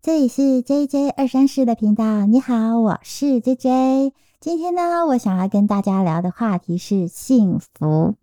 [0.00, 2.24] 这里是 J J 二三四的频道。
[2.26, 4.12] 你好，我是 J J。
[4.40, 8.14] 今天呢，我想要跟大家聊的话题是幸福。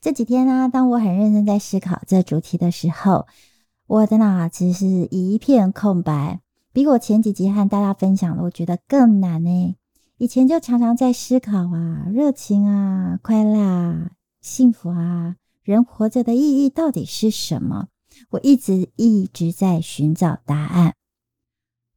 [0.00, 3.26] 这几天呢，当我很认真在思考这主题的时候，
[3.86, 6.40] 我的脑子是一片空白，
[6.72, 9.76] 比我前几集和大家分享的，我觉得更难呢。
[10.18, 14.10] 以前就常常在思考啊，热情啊，快乐啊，
[14.40, 17.88] 幸福啊，人活着的意义到底是什么？
[18.30, 20.94] 我一直一直在寻找答案。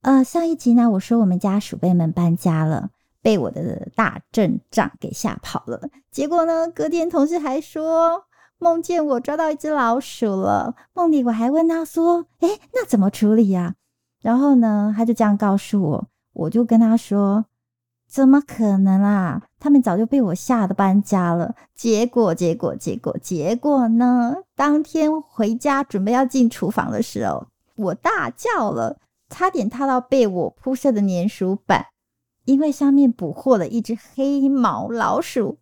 [0.01, 2.89] 呃，上一集呢，我说我们家鼠辈们搬家了，
[3.21, 5.89] 被我的大阵仗给吓跑了。
[6.11, 8.23] 结果呢，隔天同事还说
[8.57, 10.75] 梦见我抓到一只老鼠了。
[10.93, 13.75] 梦里我还问他说：“哎，那怎么处理呀？”
[14.21, 17.45] 然后呢，他就这样告诉我，我就跟他说。
[18.09, 19.41] 怎么可能啊！
[19.59, 21.53] 他们早就被我吓得搬家了。
[21.75, 24.33] 结果，结果，结果，结果呢？
[24.55, 28.97] 当天回家准备要进厨房的时候，我大叫了，
[29.29, 31.87] 差点踏到被我铺设的粘鼠板，
[32.45, 35.59] 因为上面捕获了一只黑毛老鼠。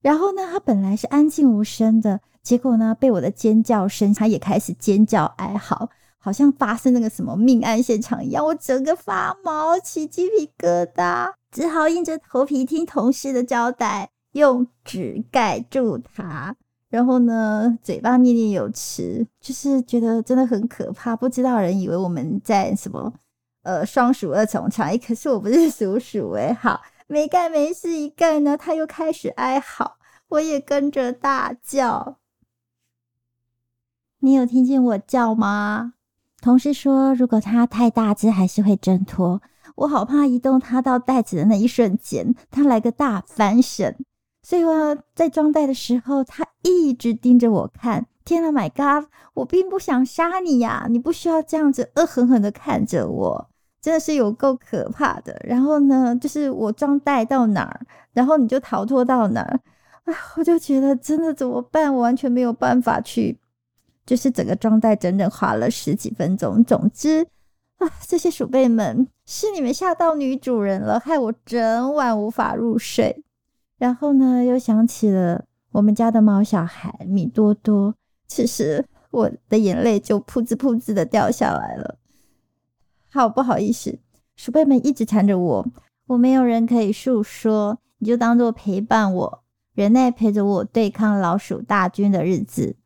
[0.00, 8.44] 然后呢，它本来是安静无声的，结果呢，被我的尖叫声，它也开始尖叫哀嚎，好像发生那个什么命案现场一样。
[8.44, 11.32] 我整个发毛，起鸡皮疙瘩。
[11.52, 16.56] 只好硬着头皮听同事的交代，用纸盖住它，
[16.92, 21.16] 然后呢，嘴巴念念有词，就是觉得真的很可怕。
[21.16, 23.10] 不知道人以为我们在什么
[23.62, 26.52] 呃双鼠二重唱，哎，可是我不是鼠鼠哎。
[26.52, 29.96] 好，没干没事一盖呢，他又开始哀嚎，
[30.28, 32.18] 我也跟着大叫。
[34.18, 35.94] 你有听见我叫吗？
[36.42, 39.40] 同事说，如果它太大只，还是会挣脱。
[39.76, 44.04] 我好怕移动它到袋子的那一瞬间，它来个大翻身。
[44.42, 48.06] 所以我在装袋的时候，他一直盯着我看。
[48.24, 49.08] 天啊，My God！
[49.34, 53.48] 我并不想杀你呀，你不需要这样子恶狠狠的看着我，
[53.80, 55.40] 真的是有够可怕的。
[55.44, 57.80] 然后呢，就是我装袋到哪儿，
[58.12, 59.60] 然后你就逃脱到哪儿。
[60.04, 61.92] 啊，我就觉得真的怎么办？
[61.92, 63.38] 我完全没有办法去，
[64.06, 66.62] 就是整个装袋整整花了十几分钟。
[66.64, 67.26] 总之。
[67.78, 73.24] 啊这些鼠辈们，是你们吓到女主人了，害我整晚无法入睡。
[73.82, 77.92] 然后呢，又想起了我们家的猫小孩米多多，
[78.28, 81.96] 此时我的眼泪就噗呲噗呲的掉下来了。
[83.10, 83.98] 好不好意思，
[84.36, 85.66] 鼠辈们一直缠着我，
[86.06, 89.42] 我没有人可以诉说，你就当做陪伴我，
[89.74, 92.76] 人类陪着我对抗老鼠大军的日子。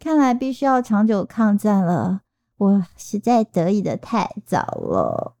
[0.00, 2.22] 看来必须要长久抗战了。
[2.56, 5.36] 我实在得意的太早了。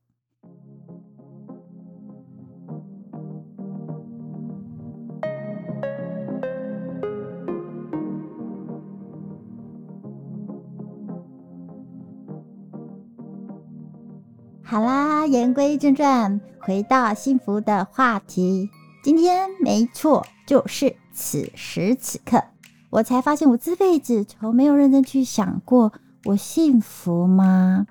[14.70, 18.70] 好啦，言归正传，回到幸福的话题。
[19.02, 22.40] 今天没错，就是此时此刻，
[22.88, 25.92] 我才发现我这辈子从没有认真去想过。
[26.22, 27.88] 我幸福吗？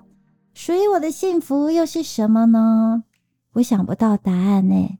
[0.54, 3.04] 属于我的幸福又是什么呢？
[3.52, 4.98] 我想不到答案呢。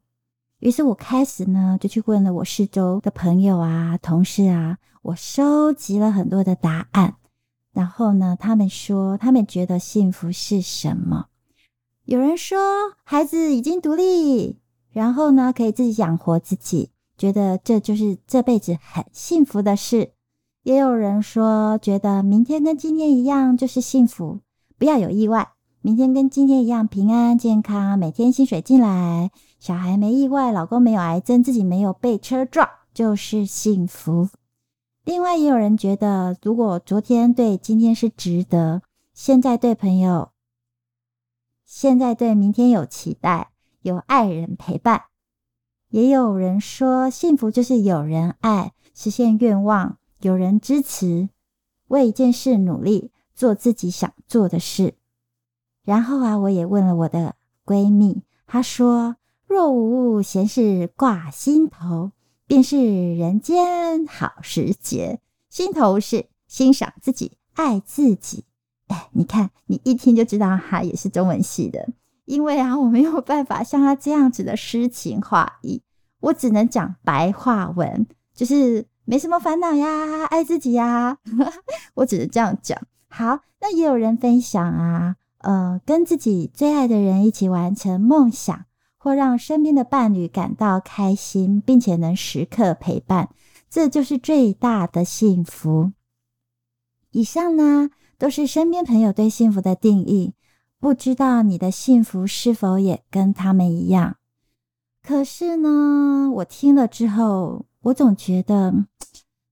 [0.59, 7.15] 于是我开始呢，就去问了我四周的朋友啊、同事啊，我收集了很多的答案。
[7.73, 11.29] 然后呢，他们说他们觉得幸福是什么？
[12.11, 12.59] 有人说
[13.05, 14.59] 孩子已经独立，
[14.91, 20.11] 然后呢可以自己养活自己，觉得这就是这辈子很幸福的事。
[20.65, 24.41] 也有人说，觉得明天跟今天一样就是幸福，
[24.77, 25.53] 不要有意外。
[25.83, 34.29] 明天跟今天一样平安健康，每天薪水进来，小孩没意外，老公没有癌症，自己没有被车撞，就是幸福。
[35.05, 38.83] 另外，也有人觉得，如果昨天对今天是值得，
[39.15, 40.31] 现在对朋友，
[41.73, 45.05] 现在对明天有期待，有爱人陪伴。
[45.91, 49.99] 也有人说，幸福就是有人爱，实现愿望。
[50.21, 51.29] 有人支持，
[51.87, 54.95] 为一件事努力，做自己想做的事。
[55.85, 59.15] 然后啊，我也问了我的闺蜜，她说
[59.47, 62.11] ：“若无闲事挂心头，
[62.49, 65.21] 便是人间好时节。
[65.49, 68.45] 心头是欣赏自己，爱自己。”
[68.91, 71.89] 哎，你看，你一听就知道他也是中文系的。
[72.27, 75.83] 因为啊，我没有办法像他这样子的诗情画意，
[76.21, 78.87] 我只能讲白话文，就是。
[79.07, 81.19] 没什么烦恼呀，爱自己呀，
[81.95, 82.81] 我只能这样讲。
[83.09, 88.67] 好，那也有人分享啊，呃，跟自己最爱的人一起完成梦想，
[88.97, 93.31] 或让身边的伴侣感到开心，并且能时刻陪伴，
[93.69, 95.91] 这就是最大的幸福。
[97.11, 97.91] 以上呢，
[98.21, 100.35] 都是身边朋友对幸福的定义。
[100.79, 104.17] 不知道你的幸福是否也跟他们一样。
[105.03, 108.85] 可是呢，我听了之后，我总觉得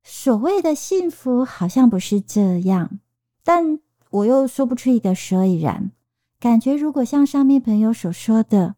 [0.05, 3.01] 所谓的幸福好像不是这样，
[3.43, 3.79] 但
[4.11, 5.91] 我又说不出一个所以然。
[6.39, 8.77] 感觉如果像上面朋友所说的，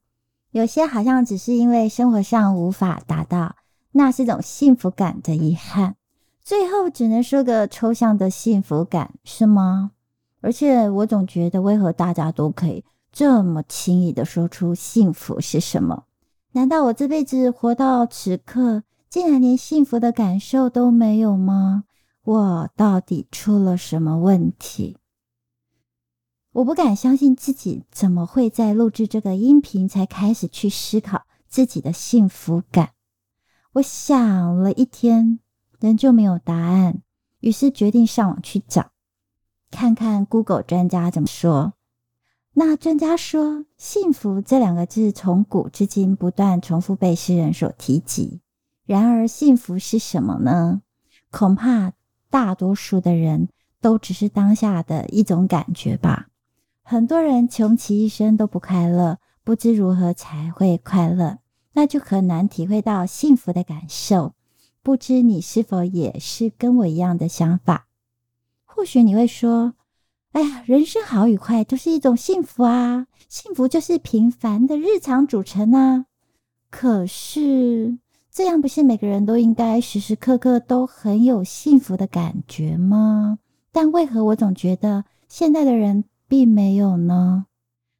[0.52, 3.56] 有些好像只是因为生活上无法达到，
[3.90, 5.96] 那是种幸福感的遗憾。
[6.50, 9.93] 最后只能说个抽象的幸福感，是吗？
[10.41, 16.06] 而且我总觉得，为何大家都可以这么轻易的说出幸福是什么？
[16.50, 21.85] 难道我这辈子活到此刻，竟然连幸福的感受都没有吗？
[22.25, 24.96] 我到底出了什么问题？
[26.50, 32.91] 我不敢相信自己怎么会在录制这个音频才开始去思考自己的幸福感。
[33.75, 35.38] 我想了一天，
[35.81, 37.00] 仍旧没有答案，
[37.41, 38.91] 于是决定上网去找，
[39.71, 41.73] 看看 Google 专家怎么说。
[42.53, 48.41] 那专家说，幸福这两个字从古至今不断重复被世人所提及。
[48.85, 50.82] 然而，幸福是什么呢？
[51.31, 51.93] 恐怕
[52.29, 53.49] 大多数的人
[53.81, 56.27] 都只是当下的一种感觉吧。
[56.82, 61.38] 很多人穷其一生都不快乐，不知如何才会快乐，
[61.75, 64.35] 那就很难体会到幸福的感受。
[64.82, 67.87] 不知你是否也是跟我一样的想法？
[68.65, 69.75] 或许你会说。
[70.32, 73.09] 哎呀，人生好与坏都是一种幸福啊！
[73.29, 76.06] 幸福就是平凡的日常组成啊。
[76.71, 77.99] 可是，
[78.31, 83.41] 这样不是每个人都应该时时刻刻都很有幸福的感觉吗？
[83.73, 87.47] 但为何我总觉得现在的人并没有呢？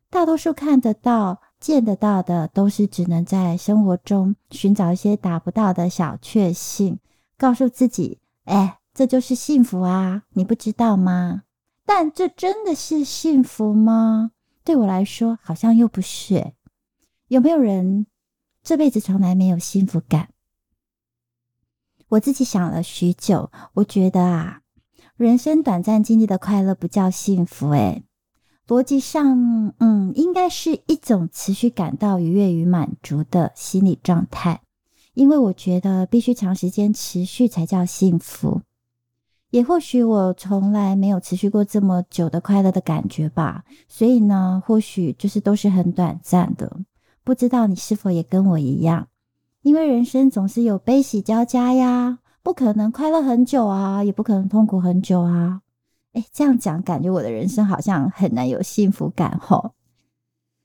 [0.09, 6.98] 大多数看得到、见得到的，都是只能在生活中寻找一些达不到的小确幸，
[7.36, 11.42] 告诉自己：“哎，这就是幸福啊！”你不知道吗？
[11.84, 14.30] 但这真的是幸福吗？
[14.64, 16.54] 对我来说，好像又不是。
[17.28, 18.06] 有没有人
[18.62, 20.30] 这辈子从来没有幸福感？
[22.08, 24.62] 我自己想了许久，我觉得啊，
[25.16, 27.70] 人生短暂经历的快乐不叫幸福。
[27.70, 28.02] 诶
[28.70, 34.61] 逻辑上，嗯，应该是一种持续感到愉悦与满足的心理状态。
[35.14, 38.61] 因为我觉得必须长时间持续才叫幸福。
[39.50, 46.78] 也或许我从来没有持续过这么久的快乐的感觉吧，所以呢，或许就是都是很短暂的。
[47.25, 49.08] 不知道你是否也跟我一样？
[49.62, 55.62] 因为人生总是有悲喜交加呀，不可能快乐很久啊，也不可能痛苦很久啊。
[56.12, 59.72] 哎，这样讲，感觉我的人生好像很难有幸福感吼。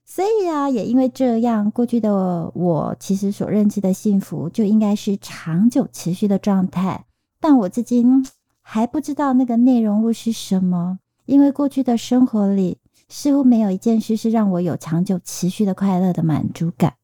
[0.04, 7.06] 所以啊，也因为这样，过去的我其实所认知的幸福就应该是长久持续的状态，
[7.40, 8.26] 但我至今。
[8.68, 12.78] 还不知道那个内容物是什么，因为过去的生活里
[13.08, 16.94] 似乎没有一件事是让我有长久持续的快乐的满足感。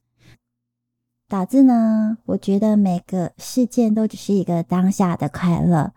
[1.28, 5.92] 导致呢，我觉得每个事件都只是一个当下的快乐，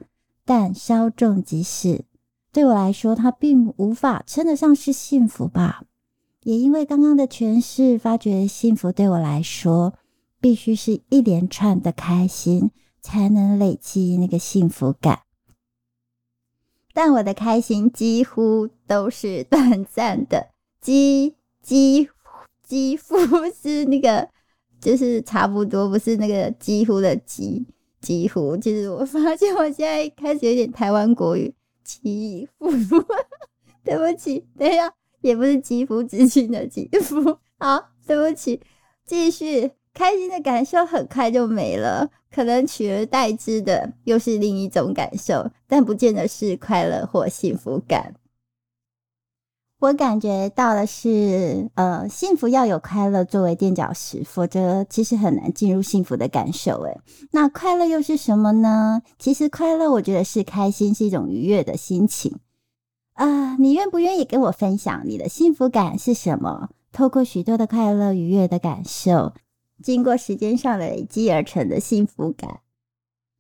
[0.46, 2.06] 但稍纵即逝。
[2.56, 5.84] 对我来说，它并无法称得上是幸福吧。
[6.44, 9.94] 也因为刚刚的诠释，发觉幸福对我来说，
[10.40, 12.72] 必须是一连串的开心，
[13.02, 15.24] 才能累积那个幸福感。
[16.94, 20.48] 但我的开心几乎都是短暂的，
[20.80, 22.08] 几几
[22.64, 23.18] 几乎
[23.62, 24.30] 是那个，
[24.80, 27.66] 就是差不多，不是那个几乎的几
[28.00, 28.56] 几乎。
[28.56, 31.54] 其实我发现我现在开始有点台湾国语，
[31.86, 32.68] 祈福。
[33.86, 37.38] 对不起，等一下，也不是肌肤之亲的肌肤。
[37.58, 38.60] 好，对不起，
[39.06, 39.72] 继续。
[39.94, 48.14] 开心的感受很快就没了，可能取而代之的又是另一种感受，但不见得是快乐或幸福感。
[49.80, 56.82] 我感觉到的是，呃，幸福要有快乐作为垫脚石，否则其实很难进入幸福的感受。
[56.84, 57.00] 诶，
[57.32, 59.02] 那快乐又是什么呢？
[59.20, 62.40] 其实快乐，我觉得是开心，是一种愉悦的心情。
[63.14, 66.70] 啊，你愿不愿意跟我分享你的幸福感是什么？
[66.92, 69.34] 透过许多的快乐愉悦的感受。
[69.84, 72.62] 经过时间上累积而成的幸福感。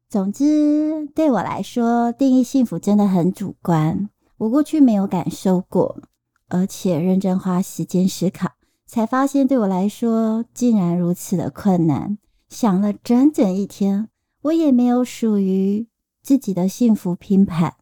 [0.09, 4.09] 总之，对我来说，定义幸福真的很主观。
[4.37, 5.97] 我过去没有感受过，
[6.47, 8.51] 而且认真花时间思考，
[8.85, 12.17] 才发现对我来说竟然如此的困难。
[12.49, 14.09] 想了整整一天，
[14.43, 15.87] 我也没有属于
[16.21, 17.75] 自己的幸福拼盘。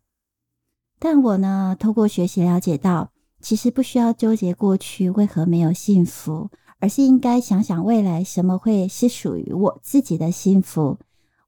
[0.99, 6.49] 但我呢，透过学习了解到，其实不需要纠结过去为何没有幸福。
[6.79, 10.97] 而是应该想想未来什么会是属于我自己的幸福。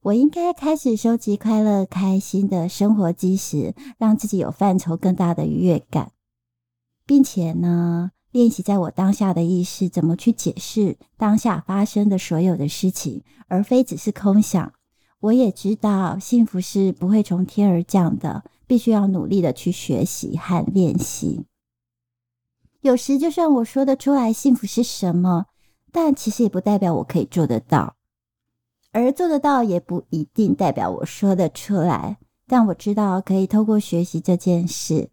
[0.03, 6.13] 我应该开始收集快乐、开心的生活基石，让自己有范畴更大的愉悦感。
[7.05, 14.73] 并且呢，练习在我当下的意识怎么去解释当下发生的所有的事情，而非只是空想。
[15.21, 21.45] 我也知道幸福是不会从天而降的，必须要努力的去学习和练习。
[22.81, 25.45] 有时，就算我说得出来幸福是什么，
[25.91, 27.95] 但其实也不代表我可以做得到，
[28.91, 32.17] 而做得到也不一定代表我说得出来。
[32.45, 35.09] 但我知道可以透过学习这件事，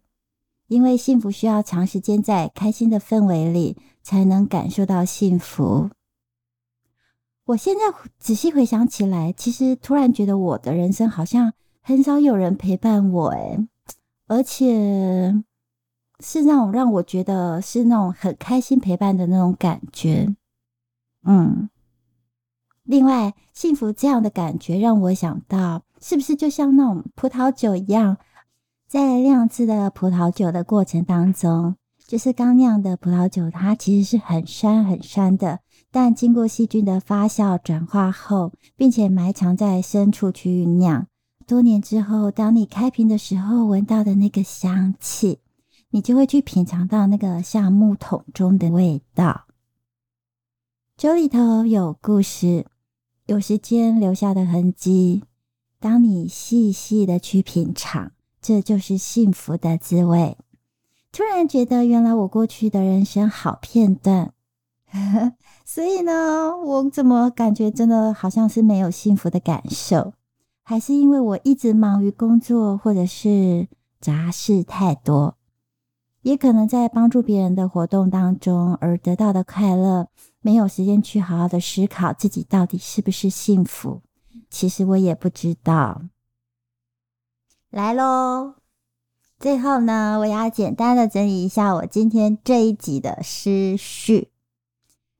[0.73, 5.89] 因为幸福需要长时间在开心的氛围里才能感受到幸福。
[7.45, 7.81] 我现在
[8.17, 13.67] 仔细回想起来，其实突然觉得我的人生好像很少有人陪伴我，诶
[14.27, 15.43] 而且。
[16.19, 20.33] 是那种让我觉得是那种很开心陪伴的那种感觉，
[21.25, 21.69] 嗯。
[22.83, 28.15] 另外，幸福这样的感觉让我想到，是不是就像那种葡萄酒一样，
[28.93, 41.07] 在酿制的葡萄酒的过程当中，就是刚酿的葡萄酒，它其实是很酸很酸的，但经过细菌的发酵转化后，并且埋藏在深处去酝酿，
[41.47, 45.39] 多年之后，当你开瓶的时候，闻到的那个香气。
[45.89, 49.45] 你就会去品尝到那个橡木桶中的味道。
[50.95, 52.67] 酒里头有故事，
[53.25, 55.23] 有时间留下的痕迹。
[55.79, 58.11] 当你细细的去品尝，
[58.43, 60.37] 这就是幸福的滋味。
[61.13, 64.33] 突然觉得，原来我过去的人生好片段。
[65.65, 70.13] 所以呢，我怎么感觉真的好像是没有幸福的感受？
[70.61, 73.67] 还是因为我一直忙于工作，或者是
[73.99, 75.37] 杂事太多？
[76.21, 80.07] 也可能在帮助别人的活动当中而得到的快乐，
[80.41, 84.01] 没有时间去好好的思考自己到底是不是幸福。
[84.49, 86.03] 其实我也不知道。
[87.73, 88.53] 来喽，
[89.39, 94.29] 最后呢，我要简单的整理一下我今天这一集的思绪。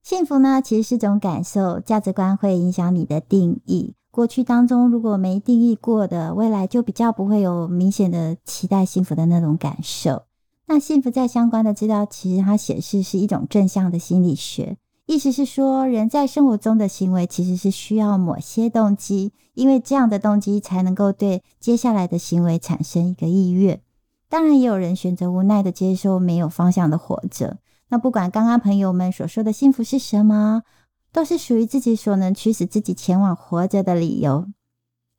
[0.04, 3.96] 幸福呢，其实是种感受，价值观会影响你的定义。
[4.12, 10.26] 过去当中如果没定义过的，未来就比较不会有明显的期待幸福的那种感受。
[10.68, 23.82] 那幸福在相关的资料，其实它显示是一种正向的心理学，意思是说，人在生活中的行为其实是需要某些动机，因为这样的动机才能够对接下来的行为产生一个意愿。
[24.30, 27.58] 当然，也有人选择无奈的接受没有方向的活着。
[27.90, 30.64] 那不管刚刚朋友们所说的幸福是什么，
[31.12, 34.48] 都是属于自己所能驱使自己前往活着的理由。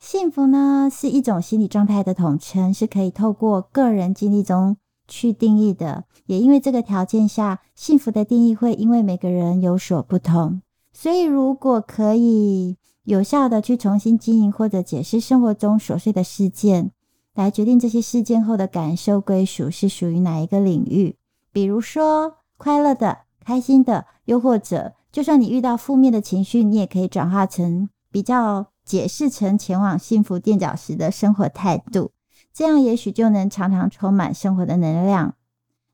[0.00, 4.78] 幸福呢，是一种心理状态的统称，是可以透过个人经历中。
[5.06, 10.62] 去定义的，也因为这个条件下，幸福的定义会因为每个人有所不同。
[10.92, 16.90] 所以，如果可以有效的去重新经营或者解释生活中琐碎的事件，
[17.34, 21.16] 来决定这些事件后的感受归属是属于哪一个领域，
[21.52, 32.12] 比如说快乐的、开心的，又或者就算你遇到负面的情绪，你也可以转化成比较解释成前往幸福垫脚石的生活态度。
[32.54, 35.34] 这样也许就能常常充满生活的能量。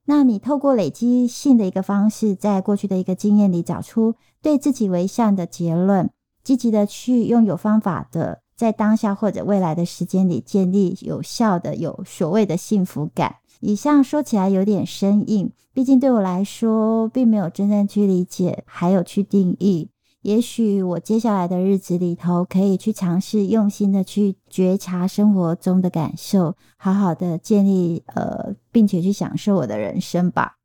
[0.04, 6.10] 那你透过累积性的一个方式，在过去的一个经验里找出对自己为善的结论，
[6.44, 13.36] 积极的去用有方法的，在当下或者未来的时间里建立有效的、有所谓的幸福感。
[13.60, 19.90] 以上说起来有点生硬，毕竟对我来说，并没有真正去理解，还有去定义。
[20.22, 30.56] 也许我接下来的日子里头，可以去尝试用心的去觉察生活中的感受，好好的建立呃，并且去享受我的人生吧。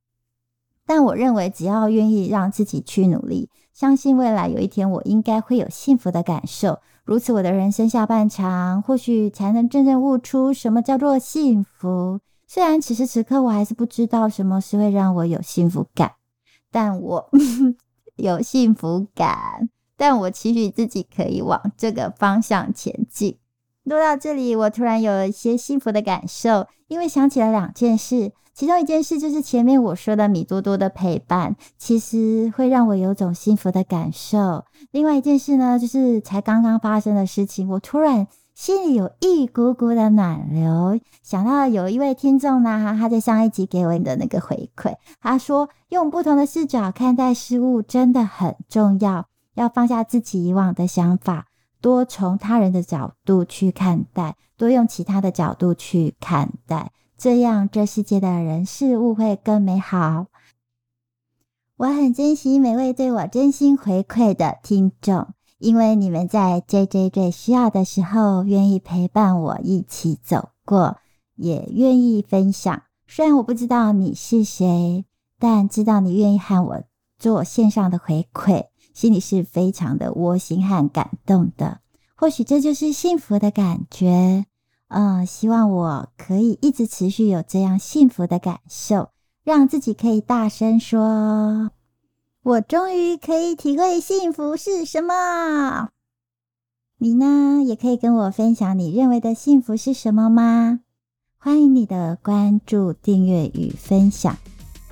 [0.86, 6.80] 但我认为，只要愿意让自己去努力，相信未来有一天，我应该会有幸福的感受。
[7.06, 12.20] 如此，我的人生下半场，或许才能真正悟出什么叫做幸福。
[12.46, 16.12] 虽然此时此刻，我还是不知道什么是会让我有幸福感，
[16.70, 17.30] 但我。
[18.16, 23.38] 有幸福感，但我期许自己可以往这个方向前进。
[23.84, 28.32] 录到这里，我突然有了一些幸福的感受，因为想起了两件事。
[28.54, 34.64] 其中一件事就是前面我说的米多多的陪伴，其实会让我有种幸福的感受。
[34.92, 38.28] 另外一件事呢，就是才刚刚发生的事情，我突然。
[38.56, 51.48] 心里有一股股的暖流，想到有一位听众呢，他在上一集给我的那个回馈，他说用不同的视角看待事物真的很重要，要放下自己以往的想法，
[51.82, 60.28] 多从他人的角度去看待，多用其他的角度去看待，这样这世界的人事物会更美好。
[61.76, 65.28] 我很珍惜每位对我真心回馈的听众。
[65.66, 70.98] 因为你们在 J J 最需要的时候，愿意陪伴我一起走过，
[71.36, 75.06] 也愿意分享，虽然我不知道你是谁，
[75.40, 76.84] 但知道你愿意和我
[77.18, 81.80] 做线上的回馈，心里是非常的窝心和感动的。
[82.16, 84.46] 或许这就是幸福的感觉。
[84.90, 89.10] 嗯，希望我可以一直持续有这样幸福的感受，
[89.44, 91.72] 让自己可以大声说
[92.46, 95.90] ：“我终于可以体会幸福是什么。”
[97.00, 100.82] 你呢，也可以跟我分享你认为的幸福是什么吗？
[101.40, 104.38] 欢迎你的关注、订阅与分享，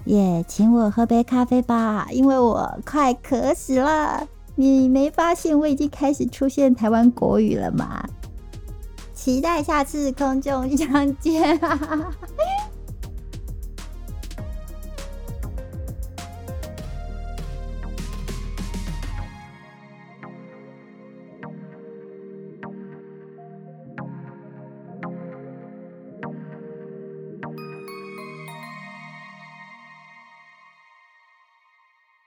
[0.04, 4.28] 也请我喝杯咖啡吧，因为我快渴死了。
[4.56, 8.04] 你没发现我已经开始出现台湾国语了吗？
[9.14, 11.60] 期待下次空中相见。